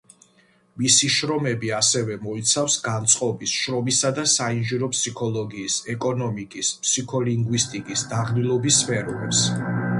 მისი 0.83 1.09
შრომები 1.15 1.69
ასევე 1.79 2.15
მოიცავს 2.23 2.77
განწყობის, 2.87 3.53
შრომისა 3.65 4.13
და 4.21 4.25
საინჟინრო 4.33 4.91
ფსიქოლოგიის, 4.95 5.77
ეკონომიკის, 5.97 6.75
ფსიქოლინგვისტიკის, 6.89 8.09
დაღლილობის 8.17 8.85
სფეროებს. 8.87 9.49